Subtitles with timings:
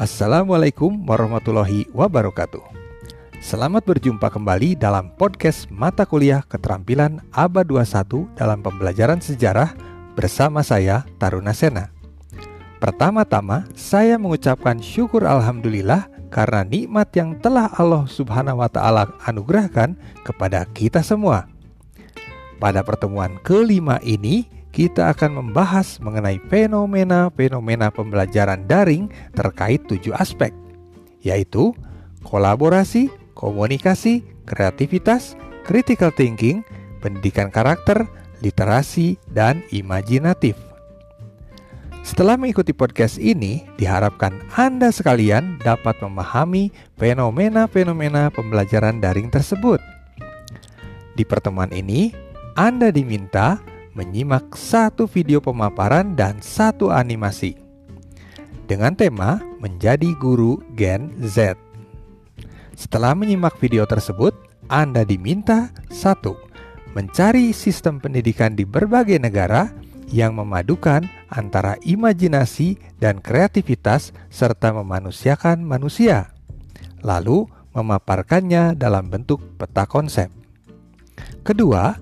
[0.00, 2.64] Assalamualaikum warahmatullahi wabarakatuh.
[3.44, 9.76] Selamat berjumpa kembali dalam podcast mata kuliah keterampilan abad 21 dalam pembelajaran sejarah
[10.16, 11.92] bersama saya Taruna Sena.
[12.80, 20.64] Pertama-tama, saya mengucapkan syukur alhamdulillah karena nikmat yang telah Allah Subhanahu wa taala anugerahkan kepada
[20.72, 21.44] kita semua.
[22.56, 30.54] Pada pertemuan kelima ini, kita akan membahas mengenai fenomena-fenomena pembelajaran daring terkait tujuh aspek,
[31.22, 31.74] yaitu
[32.22, 35.34] kolaborasi, komunikasi, kreativitas,
[35.66, 36.62] critical thinking,
[37.02, 38.06] pendidikan karakter,
[38.40, 40.54] literasi, dan imajinatif.
[42.00, 49.78] Setelah mengikuti podcast ini, diharapkan Anda sekalian dapat memahami fenomena-fenomena pembelajaran daring tersebut.
[51.12, 52.16] Di pertemuan ini,
[52.56, 53.60] Anda diminta
[53.94, 57.58] menyimak satu video pemaparan dan satu animasi
[58.70, 61.58] dengan tema menjadi guru Gen Z.
[62.78, 64.30] Setelah menyimak video tersebut,
[64.70, 66.38] Anda diminta satu
[66.94, 69.74] mencari sistem pendidikan di berbagai negara
[70.10, 76.34] yang memadukan antara imajinasi dan kreativitas serta memanusiakan manusia.
[77.02, 80.30] Lalu memaparkannya dalam bentuk peta konsep.
[81.46, 81.94] Kedua,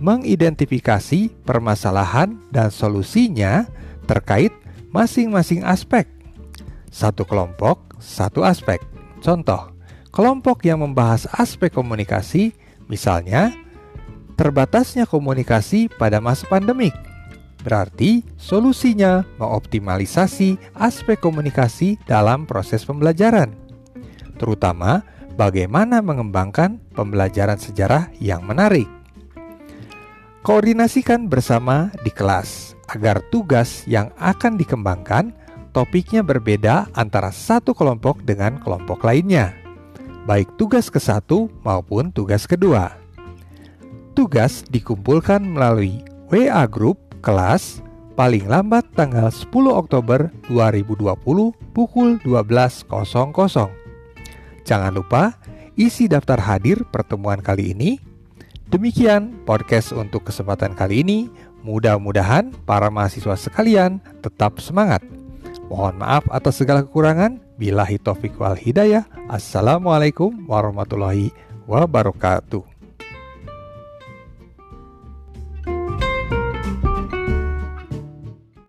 [0.00, 3.64] mengidentifikasi permasalahan dan solusinya
[4.04, 4.52] terkait
[4.92, 6.08] masing-masing aspek.
[6.92, 8.80] Satu kelompok, satu aspek.
[9.20, 9.72] Contoh,
[10.12, 12.56] kelompok yang membahas aspek komunikasi,
[12.88, 13.52] misalnya
[14.36, 16.92] terbatasnya komunikasi pada masa pandemik.
[17.66, 23.50] Berarti solusinya mengoptimalisasi aspek komunikasi dalam proses pembelajaran.
[24.38, 25.02] Terutama
[25.34, 28.95] bagaimana mengembangkan pembelajaran sejarah yang menarik.
[30.46, 35.34] Koordinasikan bersama di kelas agar tugas yang akan dikembangkan
[35.74, 39.50] topiknya berbeda antara satu kelompok dengan kelompok lainnya,
[40.22, 42.94] baik tugas ke satu maupun tugas kedua.
[44.14, 45.98] Tugas dikumpulkan melalui
[46.30, 47.82] WA Group kelas
[48.14, 52.86] paling lambat tanggal 10 Oktober 2020 pukul 12.00.
[54.62, 55.42] Jangan lupa
[55.74, 57.98] isi daftar hadir pertemuan kali ini
[58.66, 61.30] Demikian podcast untuk kesempatan kali ini.
[61.62, 65.06] Mudah-mudahan para mahasiswa sekalian tetap semangat.
[65.70, 67.38] Mohon maaf atas segala kekurangan.
[67.54, 69.06] Bila taufik wal hidayah.
[69.30, 71.30] Assalamualaikum warahmatullahi
[71.70, 72.75] wabarakatuh.